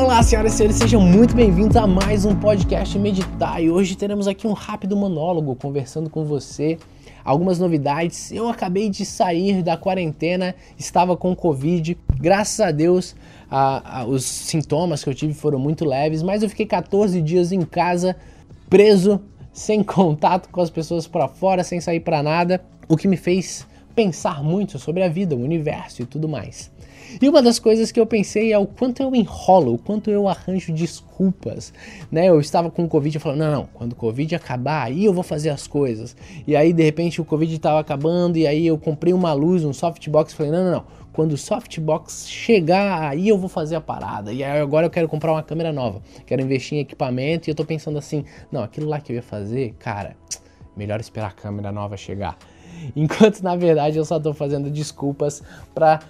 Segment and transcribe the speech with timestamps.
[0.00, 3.62] Olá, senhoras e senhores, sejam muito bem-vindos a mais um podcast Meditar.
[3.62, 6.78] E hoje teremos aqui um rápido monólogo conversando com você.
[7.22, 8.32] Algumas novidades.
[8.32, 11.98] Eu acabei de sair da quarentena, estava com Covid.
[12.18, 13.14] Graças a Deus,
[13.50, 17.52] a, a, os sintomas que eu tive foram muito leves, mas eu fiquei 14 dias
[17.52, 18.16] em casa,
[18.70, 19.20] preso,
[19.52, 23.66] sem contato com as pessoas para fora, sem sair para nada, o que me fez
[23.94, 26.70] pensar muito sobre a vida, o universo e tudo mais.
[27.20, 30.28] E uma das coisas que eu pensei é o quanto eu enrolo, o quanto eu
[30.28, 31.72] arranjo desculpas,
[32.10, 32.28] né?
[32.28, 35.12] Eu estava com o Covid e falando, não, não, quando o Covid acabar, aí eu
[35.12, 36.16] vou fazer as coisas.
[36.46, 39.72] E aí, de repente, o Covid estava acabando e aí eu comprei uma luz, um
[39.72, 44.32] softbox, falei, não, não, não, quando o softbox chegar, aí eu vou fazer a parada.
[44.32, 47.64] E agora eu quero comprar uma câmera nova, quero investir em equipamento e eu tô
[47.64, 50.16] pensando assim, não, aquilo lá que eu ia fazer, cara,
[50.76, 52.38] melhor esperar a câmera nova chegar.
[52.94, 55.42] Enquanto na verdade eu só tô fazendo desculpas
[55.74, 56.00] para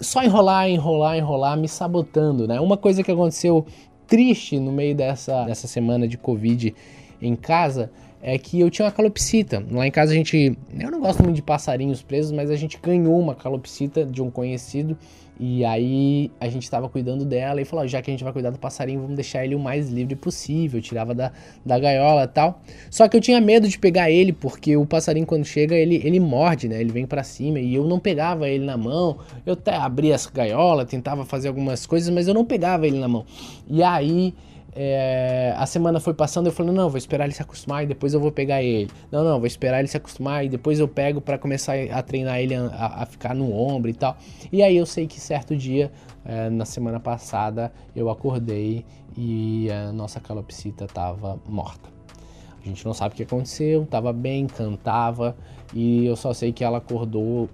[0.00, 2.60] só enrolar, enrolar, enrolar, me sabotando, né?
[2.60, 3.66] Uma coisa que aconteceu
[4.06, 6.74] triste no meio dessa, dessa semana de Covid
[7.20, 7.90] em casa
[8.22, 9.64] é que eu tinha uma calopsita.
[9.70, 10.56] Lá em casa a gente.
[10.78, 14.30] Eu não gosto muito de passarinhos presos, mas a gente ganhou uma calopsita de um
[14.30, 14.96] conhecido.
[15.40, 18.50] E aí a gente estava cuidando dela e falou: já que a gente vai cuidar
[18.50, 20.78] do passarinho, vamos deixar ele o mais livre possível.
[20.78, 21.30] Eu tirava da,
[21.64, 22.60] da gaiola e tal.
[22.90, 26.18] Só que eu tinha medo de pegar ele, porque o passarinho, quando chega, ele, ele
[26.18, 26.80] morde, né?
[26.80, 29.18] Ele vem para cima e eu não pegava ele na mão.
[29.46, 33.06] Eu até abria essa gaiola, tentava fazer algumas coisas, mas eu não pegava ele na
[33.06, 33.24] mão.
[33.68, 34.34] E aí
[34.74, 38.14] é, a semana foi passando, eu falei, não, vou esperar ele se acostumar e depois
[38.14, 38.90] eu vou pegar ele.
[39.10, 42.38] Não, não, vou esperar ele se acostumar e depois eu pego para começar a treinar
[42.38, 44.16] ele a, a, ficar no ombro e tal.
[44.52, 45.90] E aí eu sei que certo dia,
[46.24, 48.84] é, na semana passada, eu acordei
[49.16, 51.88] e a nossa calopsita estava morta.
[52.62, 55.36] A gente não sabe o que aconteceu, estava bem, cantava
[55.72, 57.48] e eu só sei que ela acordou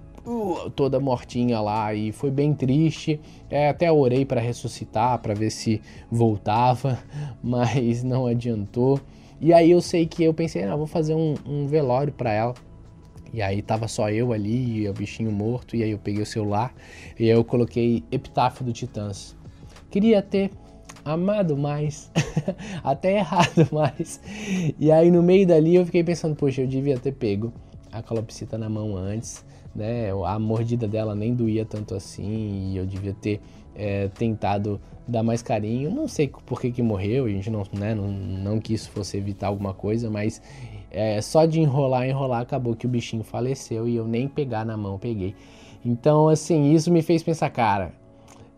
[0.75, 3.19] toda mortinha lá e foi bem triste.
[3.49, 5.81] É, até orei para ressuscitar, para ver se
[6.11, 6.99] voltava,
[7.43, 8.99] mas não adiantou.
[9.39, 12.53] E aí eu sei que eu pensei, ah, vou fazer um, um velório para ela.
[13.33, 16.25] E aí tava só eu ali, e o bichinho morto, e aí eu peguei o
[16.25, 16.73] celular
[17.19, 19.35] e aí eu coloquei Epitáfio do Titãs.
[19.91, 20.51] Queria ter
[21.03, 22.09] amado mais,
[22.83, 24.21] até errado mais.
[24.79, 27.53] E aí no meio dali eu fiquei pensando, poxa, eu devia ter pego
[27.91, 29.43] a calopsita na mão antes,
[29.75, 30.09] né?
[30.25, 33.41] A mordida dela nem doía tanto assim e eu devia ter
[33.75, 35.91] é, tentado dar mais carinho.
[35.91, 39.17] Não sei por que, que morreu, a gente não, né, não, não que isso fosse
[39.17, 40.41] evitar alguma coisa, mas
[40.89, 44.77] é, só de enrolar, enrolar, acabou que o bichinho faleceu e eu nem pegar na
[44.77, 45.35] mão peguei.
[45.83, 47.93] Então, assim, isso me fez pensar, cara,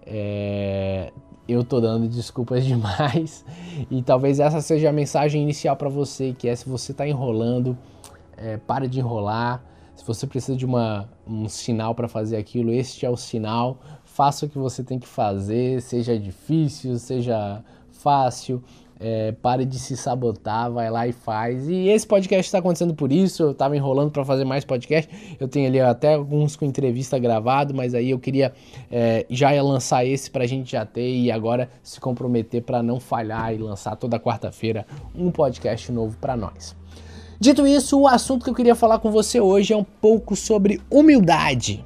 [0.06, 1.12] é,
[1.48, 3.44] eu tô dando desculpas demais
[3.90, 7.78] e talvez essa seja a mensagem inicial para você, que é se você tá enrolando,
[8.38, 9.64] é, para de enrolar,
[9.98, 13.80] se você precisa de uma, um sinal para fazer aquilo, este é o sinal.
[14.06, 18.64] Faça o que você tem que fazer, seja difícil, seja fácil.
[19.00, 21.68] É, pare de se sabotar, vai lá e faz.
[21.68, 23.42] E esse podcast está acontecendo por isso.
[23.42, 25.36] Eu estava enrolando para fazer mais podcast.
[25.40, 28.54] Eu tenho ali até alguns com entrevista gravado, mas aí eu queria
[28.92, 33.00] é, já lançar esse para a gente já ter e agora se comprometer para não
[33.00, 34.86] falhar e lançar toda quarta-feira
[35.16, 36.76] um podcast novo para nós.
[37.40, 40.82] Dito isso, o assunto que eu queria falar com você hoje é um pouco sobre
[40.90, 41.86] humildade.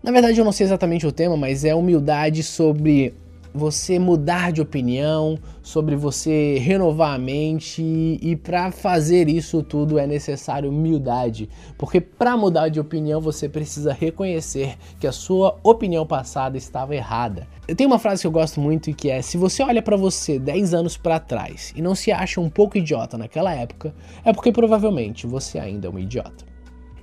[0.00, 3.12] Na verdade, eu não sei exatamente o tema, mas é humildade sobre
[3.56, 10.06] você mudar de opinião, sobre você renovar a mente e para fazer isso tudo é
[10.06, 16.58] necessário humildade, porque para mudar de opinião você precisa reconhecer que a sua opinião passada
[16.58, 17.48] estava errada.
[17.66, 19.96] Eu tenho uma frase que eu gosto muito e que é: se você olha para
[19.96, 23.94] você 10 anos para trás e não se acha um pouco idiota naquela época,
[24.24, 26.55] é porque provavelmente você ainda é um idiota.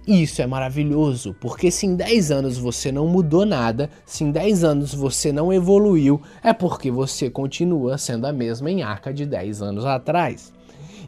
[0.06, 4.66] Isso é maravilhoso, porque se em 10 anos você não mudou nada, se em 10
[4.66, 9.86] anos você não evoluiu, é porque você continua sendo a mesma enhaca de 10 anos
[9.86, 10.52] atrás.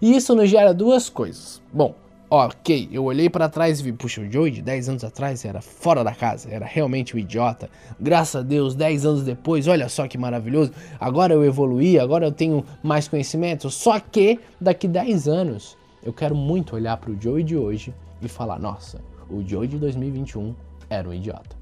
[0.01, 1.61] E isso nos gera duas coisas.
[1.73, 1.93] Bom,
[2.29, 5.59] ok, eu olhei para trás e vi, puxa, o Joey de 10 anos atrás era
[5.59, 7.69] fora da casa, era realmente um idiota.
[7.99, 12.31] Graças a Deus, 10 anos depois, olha só que maravilhoso, agora eu evoluí, agora eu
[12.31, 13.69] tenho mais conhecimento.
[13.69, 17.93] Só que daqui 10 anos eu quero muito olhar para o Joey de hoje
[18.25, 20.55] e falar: nossa, o Joe de 2021
[20.89, 21.55] era um idiota.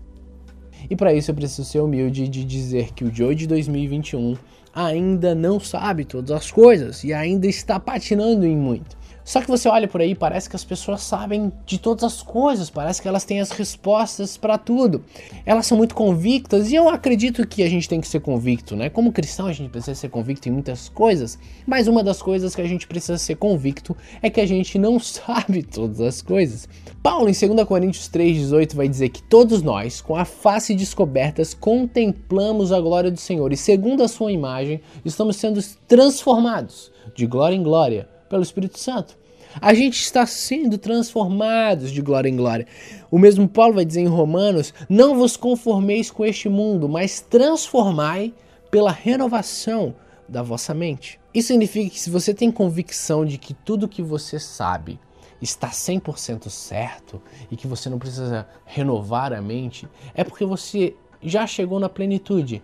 [0.89, 4.35] E para isso eu preciso ser humilde de dizer que o Joe de 2021
[4.73, 8.97] ainda não sabe todas as coisas e ainda está patinando em muito.
[9.23, 12.69] Só que você olha por aí, parece que as pessoas sabem de todas as coisas,
[12.69, 15.03] parece que elas têm as respostas para tudo.
[15.45, 18.89] Elas são muito convictas e eu acredito que a gente tem que ser convicto, né?
[18.89, 22.61] Como cristão, a gente precisa ser convicto em muitas coisas, mas uma das coisas que
[22.61, 26.67] a gente precisa ser convicto é que a gente não sabe todas as coisas.
[27.01, 32.71] Paulo, em 2 Coríntios 3,18, vai dizer que todos nós, com a face descobertas, contemplamos
[32.71, 37.63] a glória do Senhor e, segundo a sua imagem, estamos sendo transformados de glória em
[37.63, 39.15] glória pelo Espírito Santo.
[39.61, 42.65] A gente está sendo transformados de glória em glória.
[43.11, 48.33] O mesmo Paulo vai dizer em Romanos: Não vos conformeis com este mundo, mas transformai
[48.71, 49.93] pela renovação
[50.27, 51.19] da vossa mente.
[51.31, 54.99] Isso significa que se você tem convicção de que tudo que você sabe
[55.39, 57.21] está 100% certo
[57.51, 62.63] e que você não precisa renovar a mente, é porque você já chegou na plenitude.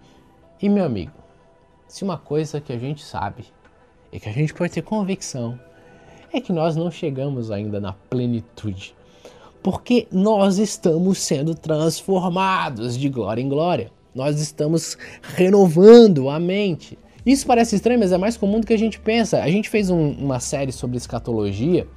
[0.59, 1.13] E meu amigo,
[1.87, 3.45] se uma coisa que a gente sabe
[4.11, 5.59] e que a gente pode ter convicção
[6.31, 8.95] é que nós não chegamos ainda na plenitude.
[9.61, 13.91] Porque nós estamos sendo transformados de glória em glória.
[14.13, 16.97] Nós estamos renovando a mente.
[17.25, 19.41] Isso parece estranho, mas é mais comum do que a gente pensa.
[19.41, 21.87] A gente fez um, uma série sobre escatologia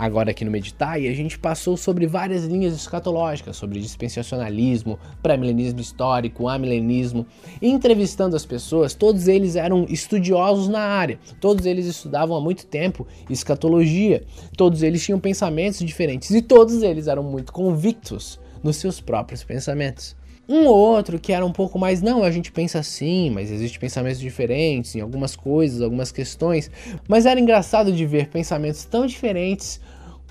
[0.00, 5.78] agora aqui no Meditar e a gente passou sobre várias linhas escatológicas, sobre dispensacionalismo, pré-milenismo
[5.78, 7.26] histórico, amilenismo,
[7.60, 13.06] entrevistando as pessoas, todos eles eram estudiosos na área, todos eles estudavam há muito tempo
[13.28, 14.24] escatologia,
[14.56, 20.16] todos eles tinham pensamentos diferentes e todos eles eram muito convictos nos seus próprios pensamentos.
[20.50, 23.78] Um ou outro que era um pouco mais, não, a gente pensa assim, mas existem
[23.78, 26.68] pensamentos diferentes em algumas coisas, algumas questões.
[27.06, 29.80] Mas era engraçado de ver pensamentos tão diferentes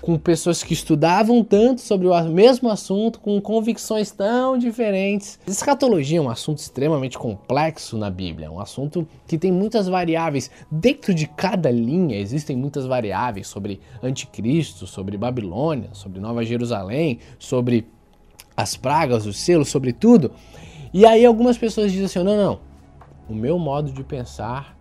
[0.02, 5.38] com pessoas que estudavam tanto sobre o mesmo assunto, com convicções tão diferentes.
[5.46, 10.50] Escatologia é um assunto extremamente complexo na Bíblia, é um assunto que tem muitas variáveis.
[10.70, 17.86] Dentro de cada linha existem muitas variáveis sobre anticristo, sobre Babilônia, sobre Nova Jerusalém, sobre
[18.60, 20.32] as pragas, os selos, sobretudo.
[20.92, 22.60] E aí algumas pessoas dizem assim: não, não,
[23.28, 24.76] o meu modo de pensar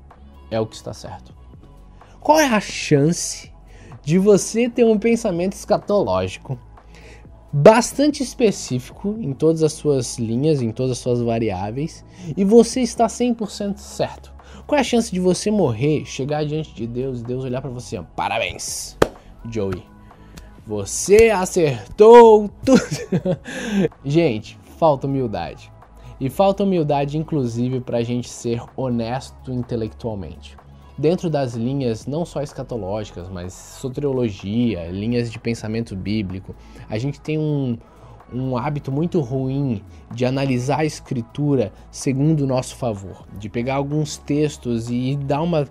[0.50, 1.34] é o que está certo.
[2.20, 3.52] Qual é a chance
[4.04, 6.60] de você ter um pensamento escatológico
[7.52, 12.06] bastante específico em todas as suas linhas, em todas as suas variáveis,
[12.36, 14.34] e você está 100% certo?
[14.68, 17.72] Qual é a chance de você morrer, chegar diante de Deus e Deus olhar para
[17.72, 18.96] você, parabéns,
[19.50, 19.84] Joey,
[20.70, 22.80] você acertou tudo.
[24.06, 25.72] gente, falta humildade.
[26.22, 30.56] E falta humildade, inclusive, para a gente ser honesto intelectualmente.
[30.96, 36.54] Dentro das linhas não só escatológicas, mas soteriologia, linhas de pensamento bíblico,
[36.88, 37.76] a gente tem um,
[38.32, 39.82] um hábito muito ruim
[40.14, 45.68] de analisar a escritura segundo o nosso favor, de pegar alguns textos e dar uma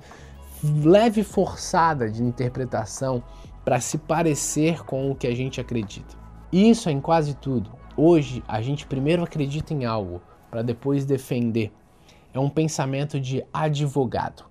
[0.64, 3.22] leve forçada de interpretação
[3.68, 6.16] para se parecer com o que a gente acredita.
[6.50, 7.70] Isso é em quase tudo.
[7.94, 11.70] Hoje a gente primeiro acredita em algo para depois defender.
[12.32, 14.46] É um pensamento de advogado.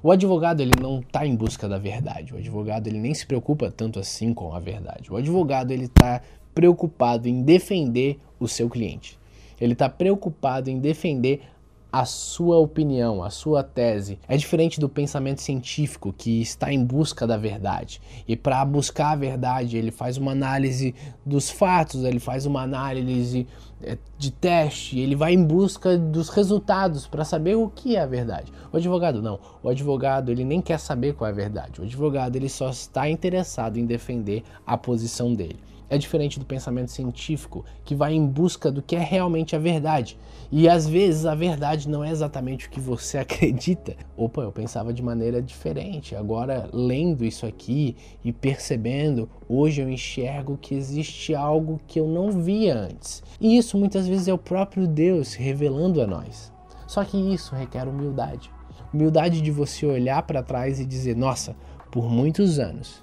[0.00, 2.32] O advogado ele não está em busca da verdade.
[2.32, 5.12] O advogado ele nem se preocupa tanto assim com a verdade.
[5.12, 6.22] O advogado ele está
[6.54, 9.18] preocupado em defender o seu cliente.
[9.60, 11.42] Ele está preocupado em defender
[11.92, 14.18] a sua opinião, a sua tese.
[14.28, 18.00] É diferente do pensamento científico que está em busca da verdade.
[18.26, 20.94] E para buscar a verdade, ele faz uma análise
[21.24, 23.46] dos fatos, ele faz uma análise
[23.82, 28.06] é, de teste, ele vai em busca dos resultados para saber o que é a
[28.06, 28.52] verdade.
[28.72, 29.40] O advogado não.
[29.62, 31.80] O advogado, ele nem quer saber qual é a verdade.
[31.80, 35.58] O advogado, ele só está interessado em defender a posição dele.
[35.90, 40.16] É diferente do pensamento científico, que vai em busca do que é realmente a verdade.
[40.52, 43.96] E às vezes a verdade não é exatamente o que você acredita.
[44.16, 46.14] Opa, eu pensava de maneira diferente.
[46.14, 52.30] Agora, lendo isso aqui e percebendo, hoje eu enxergo que existe algo que eu não
[52.30, 53.20] via antes.
[53.40, 56.52] E isso muitas vezes é o próprio Deus revelando a nós.
[56.86, 58.48] Só que isso requer humildade.
[58.94, 61.56] Humildade de você olhar para trás e dizer: nossa,
[61.90, 63.02] por muitos anos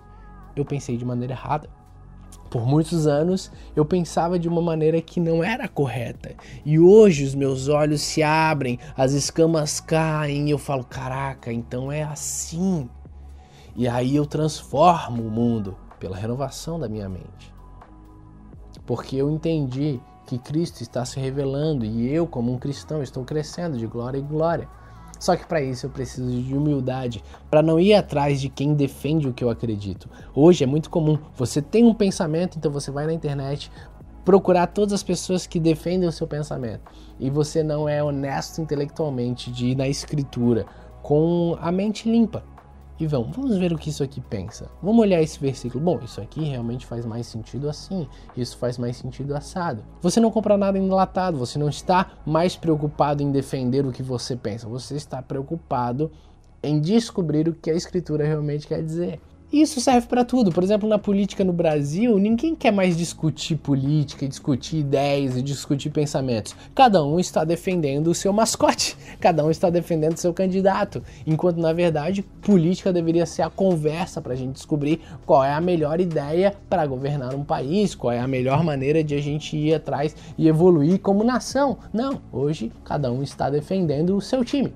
[0.56, 1.77] eu pensei de maneira errada.
[2.50, 6.36] Por muitos anos eu pensava de uma maneira que não era correta.
[6.66, 11.92] E hoje os meus olhos se abrem, as escamas caem e eu falo: caraca, então
[11.92, 12.90] é assim.
[13.76, 17.54] E aí eu transformo o mundo pela renovação da minha mente.
[18.86, 23.78] Porque eu entendi que Cristo está se revelando e eu, como um cristão, estou crescendo
[23.78, 24.68] de glória em glória.
[25.20, 29.28] Só que para isso eu preciso de humildade, para não ir atrás de quem defende
[29.28, 30.10] o que eu acredito.
[30.34, 33.72] Hoje é muito comum, você tem um pensamento, então você vai na internet
[34.24, 36.82] procurar todas as pessoas que defendem o seu pensamento.
[37.18, 40.66] E você não é honesto intelectualmente de ir na escritura
[41.02, 42.44] com a mente limpa.
[43.00, 44.70] E vamos, vamos ver o que isso aqui pensa.
[44.82, 45.84] Vamos olhar esse versículo.
[45.84, 49.84] Bom, isso aqui realmente faz mais sentido assim, isso faz mais sentido assado.
[50.02, 54.36] Você não compra nada enlatado, você não está mais preocupado em defender o que você
[54.36, 56.12] pensa, você está preocupado
[56.64, 59.22] em descobrir o que a escritura realmente quer dizer.
[59.52, 60.52] Isso serve para tudo.
[60.52, 65.90] Por exemplo, na política no Brasil, ninguém quer mais discutir política, discutir ideias e discutir
[65.90, 66.54] pensamentos.
[66.76, 71.02] Cada um está defendendo o seu mascote, cada um está defendendo o seu candidato.
[71.26, 75.62] Enquanto, na verdade, política deveria ser a conversa para a gente descobrir qual é a
[75.62, 79.74] melhor ideia para governar um país, qual é a melhor maneira de a gente ir
[79.74, 81.78] atrás e evoluir como nação.
[81.94, 84.74] Não, hoje cada um está defendendo o seu time.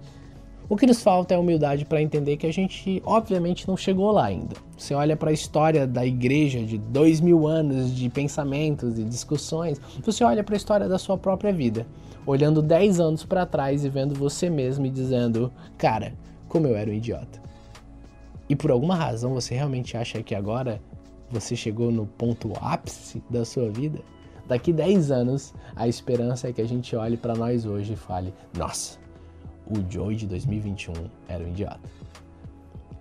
[0.71, 4.27] O que nos falta é humildade para entender que a gente, obviamente, não chegou lá
[4.27, 4.55] ainda.
[4.77, 9.81] Você olha para a história da igreja de dois mil anos de pensamentos e discussões,
[10.01, 11.85] você olha para a história da sua própria vida,
[12.25, 16.13] olhando dez anos para trás e vendo você mesmo e dizendo: Cara,
[16.47, 17.41] como eu era um idiota.
[18.47, 20.81] E por alguma razão você realmente acha que agora
[21.29, 23.99] você chegou no ponto ápice da sua vida?
[24.47, 28.33] Daqui 10 anos, a esperança é que a gente olhe para nós hoje e fale:
[28.57, 29.01] Nossa,
[29.65, 30.93] o Joey de 2021
[31.27, 31.79] era um idiota.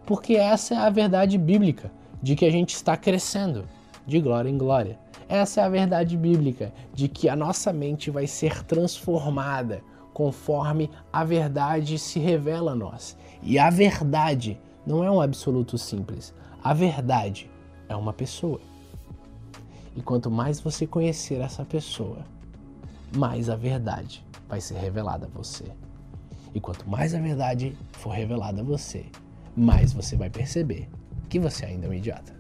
[0.07, 1.91] Porque essa é a verdade bíblica
[2.23, 3.69] de que a gente está crescendo
[4.07, 4.99] de glória em glória.
[5.29, 11.25] Essa é a verdade bíblica de que a nossa mente vai ser transformada conforme a
[11.25, 13.17] verdade se revela a nós.
[13.43, 16.35] E a verdade não é um absoluto simples.
[16.63, 17.49] A verdade
[17.89, 18.61] é uma pessoa.
[19.97, 22.19] E quanto mais você conhecer essa pessoa,
[23.17, 25.65] mais a verdade vai ser revelada a você.
[26.55, 29.07] E quanto mais a verdade for revelada a você,
[29.57, 30.89] mais você vai perceber
[31.29, 32.35] que você ainda é um idiota.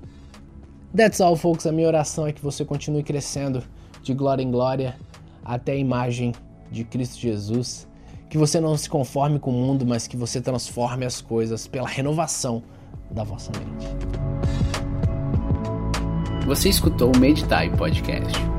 [0.96, 1.66] That's all, folks.
[1.66, 3.62] A minha oração é que você continue crescendo
[4.02, 4.96] de glória em glória
[5.44, 6.32] até a imagem
[6.70, 7.86] de Cristo Jesus.
[8.28, 11.88] Que você não se conforme com o mundo, mas que você transforme as coisas pela
[11.88, 12.62] renovação
[13.10, 13.86] da vossa mente.
[16.46, 18.49] Você escutou o Meditai Podcast